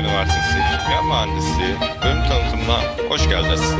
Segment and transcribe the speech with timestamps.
[0.00, 3.74] Üniversitesi Kimya Mühendisliği bölüm tanıtımına hoş geldiniz.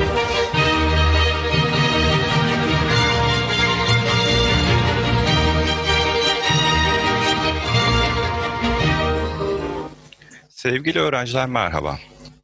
[10.49, 11.99] Sevgili öğrenciler merhaba.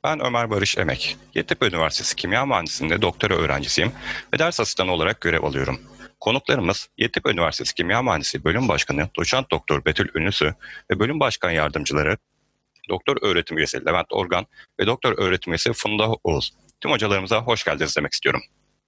[0.05, 1.17] Ben Ömer Barış Emek.
[1.35, 3.93] Yeditepe Üniversitesi Kimya Mühendisliğinde doktora öğrencisiyim
[4.35, 5.81] ve ders asistanı olarak görev alıyorum.
[6.21, 10.55] Konuklarımız Yeditepe Üniversitesi Kimya Mühendisliği Bölüm Başkanı Doçent Doktor Betül Ünlüsü
[10.91, 12.17] ve Bölüm Başkan Yardımcıları
[12.89, 14.47] Doktor Öğretim Üyesi Levent Organ
[14.81, 16.53] ve Doktor Öğretim Üyesi Funda Oğuz.
[16.81, 18.43] Tüm hocalarımıza hoş geldiniz demek istiyorum.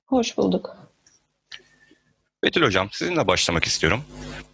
[0.06, 0.76] Hoş bulduk.
[2.44, 4.04] Betül Hocam sizinle başlamak istiyorum.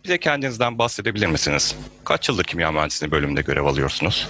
[0.05, 1.77] Bize kendinizden bahsedebilir misiniz?
[2.05, 4.29] Kaç yıldır kimya mühendisliği bölümünde görev alıyorsunuz?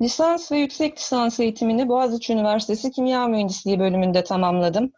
[0.00, 4.92] Lisans ve yüksek lisans eğitimini Boğaziçi Üniversitesi Kimya Mühendisliği bölümünde tamamladım.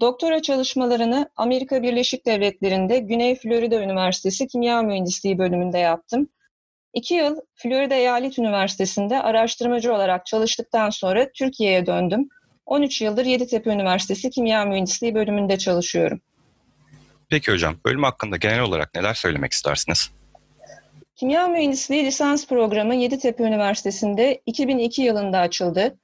[0.00, 6.28] Doktora çalışmalarını Amerika Birleşik Devletleri'nde Güney Florida Üniversitesi Kimya Mühendisliği bölümünde yaptım.
[6.96, 12.28] İki yıl Florida Eyalet Üniversitesi'nde araştırmacı olarak çalıştıktan sonra Türkiye'ye döndüm.
[12.66, 16.20] 13 yıldır Yeditepe Üniversitesi Kimya Mühendisliği bölümünde çalışıyorum.
[17.28, 20.10] Peki hocam, bölüm hakkında genel olarak neler söylemek istersiniz?
[21.16, 25.98] Kimya Mühendisliği lisans programı Yeditepe Üniversitesi'nde 2002 yılında açıldı.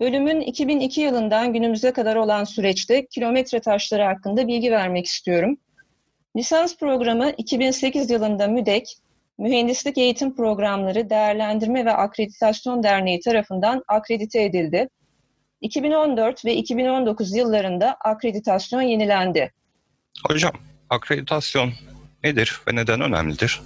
[0.00, 5.58] Bölümün 2002 yılından günümüze kadar olan süreçte kilometre taşları hakkında bilgi vermek istiyorum.
[6.36, 8.96] Lisans programı 2008 yılında MÜDEK,
[9.38, 14.88] Mühendislik Eğitim Programları Değerlendirme ve Akreditasyon Derneği tarafından akredite edildi.
[15.60, 19.52] 2014 ve 2019 yıllarında akreditasyon yenilendi.
[20.28, 20.52] Hocam,
[20.90, 21.72] akreditasyon
[22.24, 23.60] nedir ve neden önemlidir?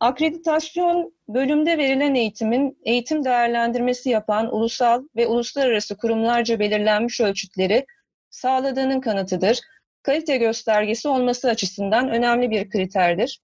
[0.00, 7.86] Akreditasyon, bölümde verilen eğitimin eğitim değerlendirmesi yapan ulusal ve uluslararası kurumlarca belirlenmiş ölçütleri
[8.30, 9.60] sağladığının kanıtıdır.
[10.02, 13.40] Kalite göstergesi olması açısından önemli bir kriterdir.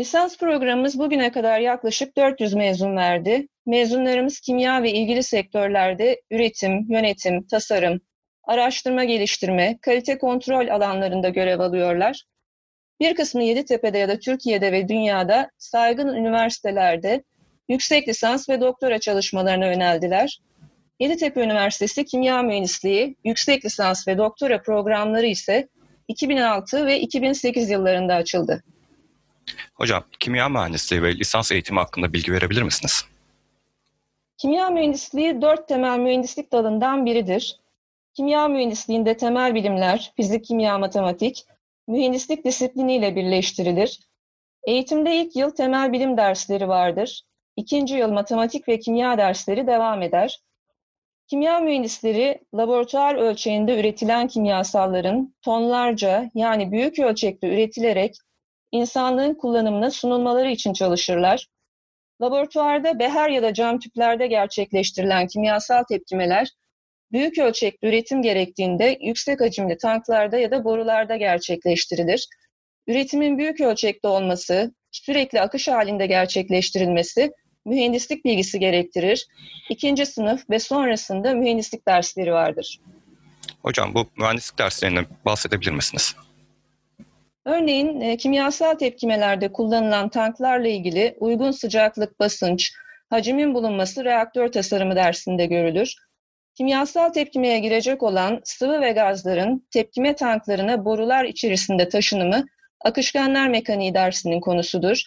[0.00, 3.48] Lisans programımız bugüne kadar yaklaşık 400 mezun verdi.
[3.66, 8.00] Mezunlarımız kimya ve ilgili sektörlerde üretim, yönetim, tasarım,
[8.44, 12.24] araştırma geliştirme, kalite kontrol alanlarında görev alıyorlar.
[13.00, 17.24] Bir kısmı Yeditepe'de ya da Türkiye'de ve dünyada saygın üniversitelerde
[17.68, 20.40] yüksek lisans ve doktora çalışmalarına yöneldiler.
[21.00, 25.68] Yeditepe Üniversitesi Kimya Mühendisliği yüksek lisans ve doktora programları ise
[26.08, 28.62] 2006 ve 2008 yıllarında açıldı.
[29.74, 33.04] Hocam, kimya mühendisliği ve lisans eğitimi hakkında bilgi verebilir misiniz?
[34.36, 37.60] Kimya mühendisliği dört temel mühendislik dalından biridir.
[38.14, 41.44] Kimya mühendisliğinde temel bilimler, fizik, kimya, matematik,
[41.88, 44.00] mühendislik disipliniyle birleştirilir.
[44.64, 47.22] Eğitimde ilk yıl temel bilim dersleri vardır.
[47.56, 50.40] İkinci yıl matematik ve kimya dersleri devam eder.
[51.26, 58.16] Kimya mühendisleri laboratuvar ölçeğinde üretilen kimyasalların tonlarca yani büyük ölçekte üretilerek
[58.72, 61.46] insanlığın kullanımına sunulmaları için çalışırlar.
[62.22, 66.48] Laboratuvarda beher ya da cam tüplerde gerçekleştirilen kimyasal tepkimeler
[67.12, 72.28] büyük ölçekli üretim gerektiğinde yüksek hacimli tanklarda ya da borularda gerçekleştirilir.
[72.86, 77.30] Üretimin büyük ölçekte olması, sürekli akış halinde gerçekleştirilmesi
[77.64, 79.26] mühendislik bilgisi gerektirir.
[79.70, 82.80] İkinci sınıf ve sonrasında mühendislik dersleri vardır.
[83.62, 86.14] Hocam bu mühendislik derslerinden bahsedebilir misiniz?
[87.50, 92.72] Örneğin e, kimyasal tepkimelerde kullanılan tanklarla ilgili uygun sıcaklık, basınç,
[93.10, 95.94] hacimin bulunması reaktör tasarımı dersinde görülür.
[96.54, 102.44] Kimyasal tepkimeye girecek olan sıvı ve gazların tepkime tanklarına borular içerisinde taşınımı
[102.84, 105.02] akışkanlar mekaniği dersinin konusudur.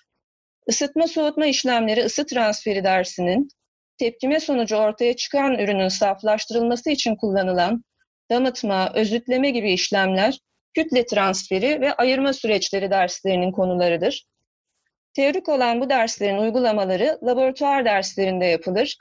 [0.68, 3.48] Isıtma soğutma işlemleri ısı transferi dersinin
[3.98, 7.84] tepkime sonucu ortaya çıkan ürünün saflaştırılması için kullanılan
[8.31, 10.40] damıtma, özütleme gibi işlemler
[10.73, 14.25] kütle transferi ve ayırma süreçleri derslerinin konularıdır.
[15.13, 18.98] Teorik olan bu derslerin uygulamaları laboratuvar derslerinde yapılır.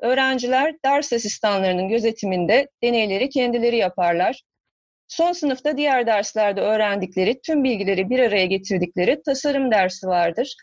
[0.00, 4.42] Öğrenciler ders asistanlarının gözetiminde deneyleri kendileri yaparlar.
[5.08, 10.54] Son sınıfta diğer derslerde öğrendikleri tüm bilgileri bir araya getirdikleri tasarım dersi vardır.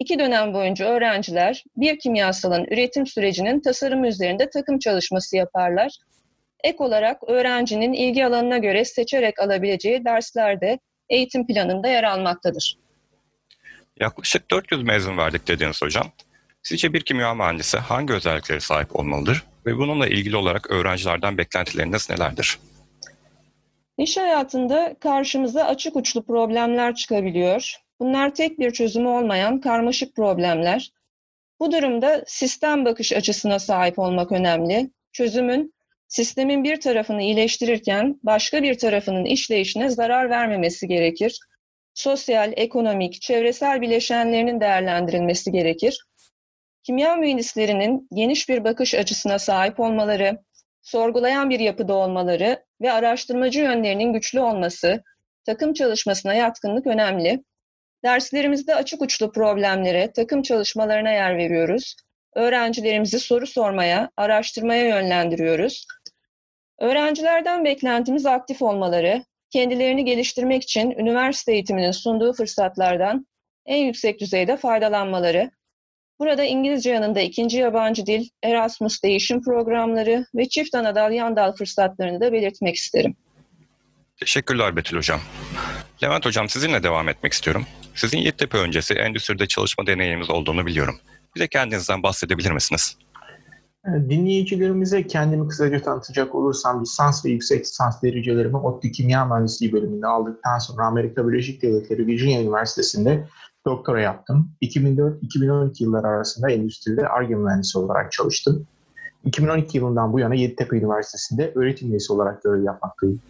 [0.00, 5.98] İki dönem boyunca öğrenciler bir kimyasalın üretim sürecinin tasarımı üzerinde takım çalışması yaparlar.
[6.64, 10.78] Ek olarak öğrencinin ilgi alanına göre seçerek alabileceği dersler de
[11.08, 12.78] eğitim planında yer almaktadır.
[14.00, 16.06] Yaklaşık 400 mezun verdik dediniz hocam.
[16.62, 22.58] Sizce bir kimya mühendisi hangi özelliklere sahip olmalıdır ve bununla ilgili olarak öğrencilerden beklentileriniz nelerdir?
[23.98, 27.74] İş hayatında karşımıza açık uçlu problemler çıkabiliyor.
[28.00, 30.90] Bunlar tek bir çözümü olmayan karmaşık problemler.
[31.60, 34.90] Bu durumda sistem bakış açısına sahip olmak önemli.
[35.12, 35.74] Çözümün
[36.08, 41.38] sistemin bir tarafını iyileştirirken başka bir tarafının işleyişine zarar vermemesi gerekir.
[41.94, 46.04] Sosyal, ekonomik, çevresel bileşenlerinin değerlendirilmesi gerekir.
[46.82, 50.38] kimya mühendislerinin geniş bir bakış açısına sahip olmaları,
[50.82, 55.02] sorgulayan bir yapıda olmaları ve araştırmacı yönlerinin güçlü olması,
[55.46, 57.44] takım çalışmasına yatkınlık önemli.
[58.04, 61.96] Derslerimizde açık uçlu problemlere, takım çalışmalarına yer veriyoruz.
[62.34, 65.86] Öğrencilerimizi soru sormaya, araştırmaya yönlendiriyoruz.
[66.78, 73.26] Öğrencilerden beklentimiz aktif olmaları, kendilerini geliştirmek için üniversite eğitiminin sunduğu fırsatlardan
[73.66, 75.50] en yüksek düzeyde faydalanmaları,
[76.18, 82.32] burada İngilizce yanında ikinci yabancı dil, Erasmus değişim programları ve çift anadal yandal fırsatlarını da
[82.32, 83.16] belirtmek isterim.
[84.20, 85.20] Teşekkürler Betül Hocam.
[86.02, 87.66] Levent Hocam sizinle devam etmek istiyorum.
[87.94, 91.00] Sizin Yeditepe öncesi endüstride çalışma deneyiminiz olduğunu biliyorum.
[91.36, 92.96] Bize kendinizden bahsedebilir misiniz?
[93.86, 100.58] Dinleyicilerimize kendimi kısaca tanıtacak olursam lisans ve yüksek lisans derecelerimi ODTÜ Kimya Mühendisliği bölümünde aldıktan
[100.58, 103.28] sonra Amerika Birleşik Devletleri Virginia Üniversitesi'nde
[103.66, 104.50] doktora yaptım.
[104.62, 108.66] 2004-2012 yılları arasında endüstride ARGE mühendisi olarak çalıştım.
[109.24, 113.20] 2012 yılından bu yana Yeditepe Üniversitesi'nde öğretim üyesi olarak görev yapmaktayım.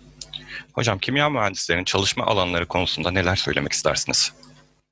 [0.73, 4.33] Hocam kimya mühendislerinin çalışma alanları konusunda neler söylemek istersiniz?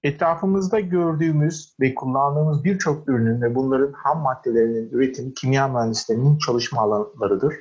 [0.06, 7.54] Etrafımızda gördüğümüz ve kullandığımız birçok ürünün ve bunların ham maddelerinin üretimi kimya mühendislerinin çalışma alanlarıdır.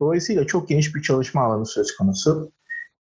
[0.00, 2.52] Dolayısıyla çok geniş bir çalışma alanı söz konusu.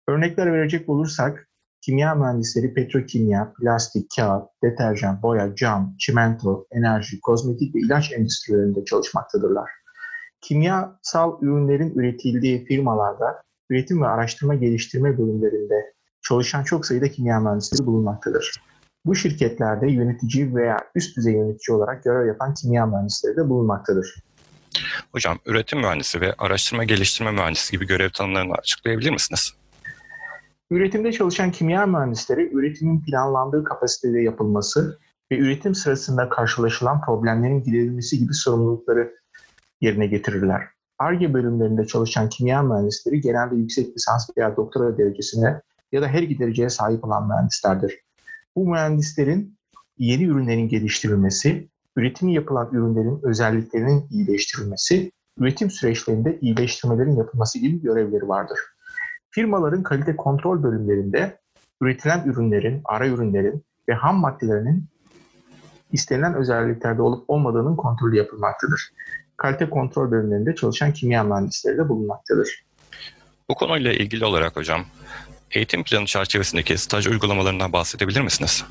[0.07, 1.49] Örnekler verecek olursak
[1.81, 9.69] kimya mühendisleri petrokimya, plastik, kağıt, deterjan, boya, cam, çimento, enerji, kozmetik ve ilaç endüstrilerinde çalışmaktadırlar.
[10.41, 15.92] Kimyasal ürünlerin üretildiği firmalarda üretim ve araştırma geliştirme bölümlerinde
[16.23, 18.63] çalışan çok sayıda kimya mühendisleri bulunmaktadır.
[19.05, 24.15] Bu şirketlerde yönetici veya üst düzey yönetici olarak görev yapan kimya mühendisleri de bulunmaktadır.
[25.11, 29.53] Hocam üretim mühendisi ve araştırma geliştirme mühendisi gibi görev tanımlarını açıklayabilir misiniz?
[30.71, 34.99] Üretimde çalışan kimya mühendisleri üretimin planlandığı kapasitede yapılması
[35.31, 39.13] ve üretim sırasında karşılaşılan problemlerin giderilmesi gibi sorumlulukları
[39.81, 40.61] yerine getirirler.
[40.99, 45.61] ARGE bölümlerinde çalışan kimya mühendisleri genelde yüksek lisans veya doktora derecesine
[45.93, 47.99] ya da her iki dereceye sahip olan mühendislerdir.
[48.55, 49.57] Bu mühendislerin
[49.97, 58.59] yeni ürünlerin geliştirilmesi, üretimi yapılan ürünlerin özelliklerinin iyileştirilmesi, üretim süreçlerinde iyileştirmelerin yapılması gibi görevleri vardır.
[59.29, 61.39] Firmaların kalite kontrol bölümlerinde
[61.81, 64.85] üretilen ürünlerin, ara ürünlerin ve ham maddelerinin
[65.91, 68.93] istenilen özelliklerde olup olmadığının kontrolü yapılmaktadır.
[69.37, 72.65] Kalite kontrol bölümlerinde çalışan kimya mühendisleri de bulunmaktadır.
[73.49, 74.85] Bu konuyla ilgili olarak hocam,
[75.53, 78.65] eğitim planı çerçevesindeki staj uygulamalarından bahsedebilir misiniz?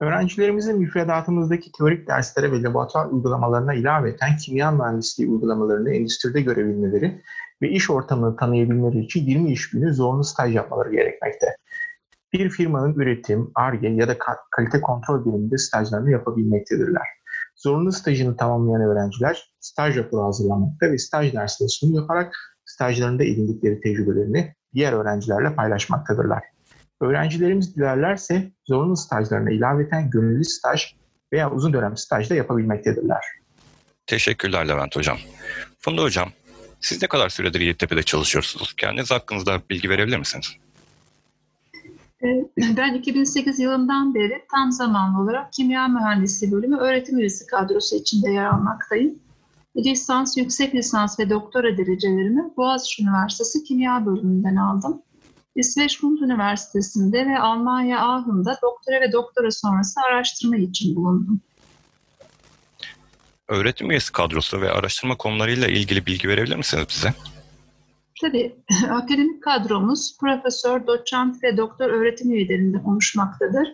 [0.00, 7.22] Öğrencilerimizin müfredatımızdaki teorik derslere ve laboratuvar uygulamalarına ilaveten kimya mühendisliği uygulamalarını endüstride görebilmeleri
[7.62, 11.46] ve iş ortamını tanıyabilmeleri için 20 iş günü zorunlu staj yapmaları gerekmekte.
[12.32, 14.18] Bir firmanın üretim, ARGE ya da
[14.50, 17.06] kalite kontrol biriminde stajlarını yapabilmektedirler.
[17.56, 24.54] Zorunlu stajını tamamlayan öğrenciler staj raporu hazırlamakta ve staj dersleri sunum yaparak stajlarında edindikleri tecrübelerini
[24.74, 26.42] diğer öğrencilerle paylaşmaktadırlar.
[27.00, 30.94] Öğrencilerimiz dilerlerse zorunlu stajlarına ilaveten gönüllü staj
[31.32, 33.24] veya uzun dönem staj da yapabilmektedirler.
[34.06, 35.18] Teşekkürler Levent Hocam.
[35.78, 36.28] Funda Hocam,
[36.80, 38.74] siz ne kadar süredir Yeditepe'de çalışıyorsunuz?
[38.76, 40.56] Kendiniz hakkınızda bilgi verebilir misiniz?
[42.24, 42.26] Ee,
[42.76, 48.44] ben 2008 yılından beri tam zamanlı olarak kimya mühendisi bölümü öğretim üyesi kadrosu içinde yer
[48.44, 49.18] almaktayım.
[49.76, 55.02] Lisans, yüksek lisans ve doktora derecelerimi Boğaziçi Üniversitesi Kimya bölümünden aldım.
[55.54, 61.40] İsveç Lund Üniversitesi'nde ve Almanya Aachen'da doktora ve doktora sonrası araştırma için bulundum.
[63.48, 67.14] Öğretim üyesi kadrosu ve araştırma konularıyla ilgili bilgi verebilir misiniz bize?
[68.20, 68.56] Tabii,
[68.90, 73.68] akademik kadromuz profesör, doçent ve doktor öğretim üyelerinden oluşmaktadır.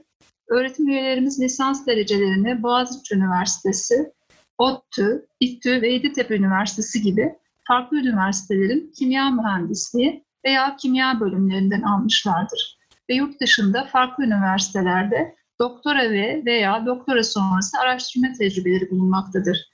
[0.48, 4.12] Öğretim üyelerimiz lisans derecelerini Boğaziçi Üniversitesi,
[4.58, 7.34] ODTÜ, İTÜ ve Yeditepe Üniversitesi gibi
[7.68, 12.78] farklı üniversitelerin kimya mühendisliği veya kimya bölümlerinden almışlardır.
[13.10, 19.72] Ve yurt dışında farklı üniversitelerde doktora ve veya doktora sonrası araştırma tecrübeleri bulunmaktadır.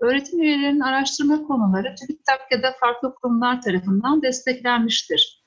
[0.00, 5.42] Öğretim üyelerinin araştırma konuları TÜBİTAK ya da farklı kurumlar tarafından desteklenmiştir.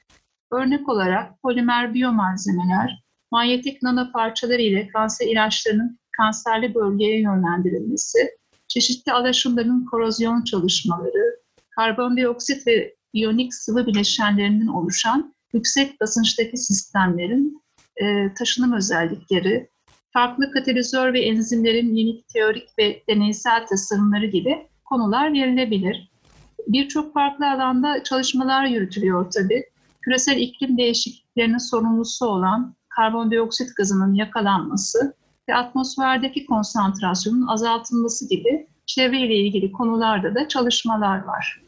[0.52, 8.30] Örnek olarak polimer biyomalzemeler, manyetik nano parçaları ile kanser ilaçlarının kanserli bölgeye yönlendirilmesi,
[8.70, 17.64] çeşitli alaşımların korozyon çalışmaları, karbondioksit ve iyonik sıvı bileşenlerinden oluşan yüksek basınçtaki sistemlerin
[18.02, 19.70] e, taşınım özellikleri,
[20.14, 26.12] farklı katalizör ve enzimlerin yeni teorik ve deneysel tasarımları gibi konular verilebilir.
[26.68, 29.64] Birçok farklı alanda çalışmalar yürütülüyor tabii.
[30.02, 35.14] Küresel iklim değişikliklerinin sorumlusu olan karbondioksit gazının yakalanması
[35.50, 41.62] ve atmosferdeki konsantrasyonun azaltılması gibi çevreyle ilgili konularda da çalışmalar var.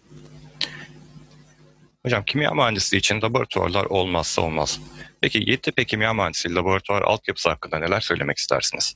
[2.06, 4.80] Hocam kimya mühendisliği için laboratuvarlar olmazsa olmaz.
[5.22, 8.96] Peki Yeditepe Kimya Mühendisliği laboratuvar altyapısı hakkında neler söylemek istersiniz?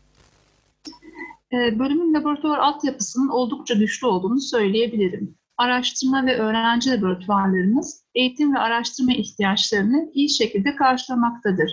[1.54, 5.36] Ee, Bölümün laboratuvar altyapısının oldukça güçlü olduğunu söyleyebilirim.
[5.58, 11.72] Araştırma ve öğrenci laboratuvarlarımız eğitim ve araştırma ihtiyaçlarını iyi şekilde karşılamaktadır.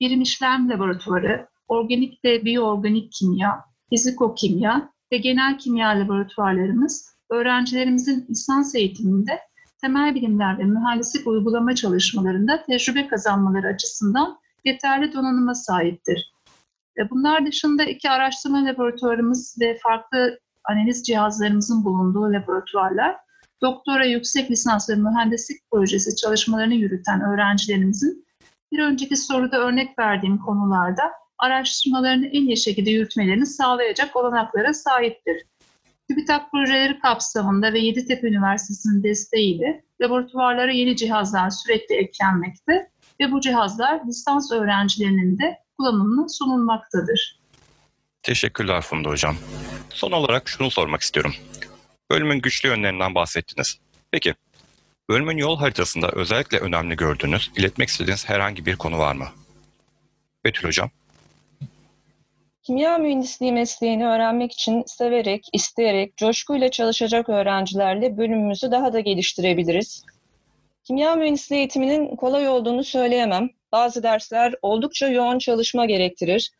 [0.00, 9.40] Birim işlem laboratuvarı, organik ve biyoorganik kimya, fizikokimya ve genel kimya laboratuvarlarımız öğrencilerimizin lisans eğitiminde
[9.80, 16.32] temel bilimler ve mühendislik uygulama çalışmalarında tecrübe kazanmaları açısından yeterli donanıma sahiptir.
[17.10, 23.16] Bunlar dışında iki araştırma laboratuvarımız ve farklı analiz cihazlarımızın bulunduğu laboratuvarlar,
[23.62, 28.26] doktora yüksek lisans ve mühendislik projesi çalışmalarını yürüten öğrencilerimizin
[28.72, 31.02] bir önceki soruda örnek verdiğim konularda
[31.38, 35.44] araştırmalarını en iyi şekilde yürütmelerini sağlayacak olanaklara sahiptir.
[36.08, 42.90] TÜBİTAK projeleri kapsamında ve Yeditepe Üniversitesi'nin desteğiyle laboratuvarlara yeni cihazlar sürekli eklenmekte
[43.20, 47.40] ve bu cihazlar lisans öğrencilerinin de kullanımına sunulmaktadır.
[48.22, 49.36] Teşekkürler Funda Hocam.
[49.90, 51.34] Son olarak şunu sormak istiyorum.
[52.10, 53.78] Bölümün güçlü yönlerinden bahsettiniz.
[54.10, 54.34] Peki,
[55.10, 59.26] bölümün yol haritasında özellikle önemli gördüğünüz, iletmek istediğiniz herhangi bir konu var mı?
[60.44, 60.90] Betül Hocam.
[62.68, 70.04] Kimya mühendisliği mesleğini öğrenmek için severek, isteyerek, coşkuyla çalışacak öğrencilerle bölümümüzü daha da geliştirebiliriz.
[70.84, 73.48] Kimya mühendisliği eğitiminin kolay olduğunu söyleyemem.
[73.72, 76.50] Bazı dersler oldukça yoğun çalışma gerektirir.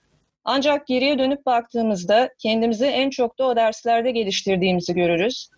[0.44, 5.50] Ancak geriye dönüp baktığımızda kendimizi en çok da o derslerde geliştirdiğimizi görürüz.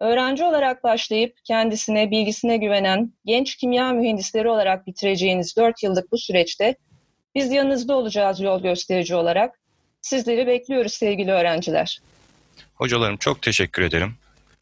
[0.00, 6.76] Öğrenci olarak başlayıp kendisine, bilgisine güvenen genç kimya mühendisleri olarak bitireceğiniz 4 yıllık bu süreçte
[7.34, 9.59] biz yanınızda olacağız yol gösterici olarak.
[10.02, 12.00] Sizleri bekliyoruz sevgili öğrenciler.
[12.74, 14.14] Hocalarım çok teşekkür ederim.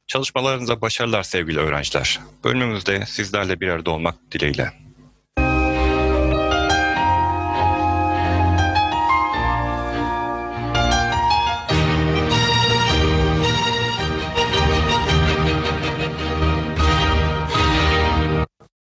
[0.07, 2.21] Çalışmalarınıza başarılar sevgili öğrenciler.
[2.45, 4.73] Bölümümüzde sizlerle bir arada olmak dileğiyle.